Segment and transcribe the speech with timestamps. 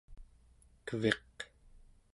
[0.87, 1.37] keviq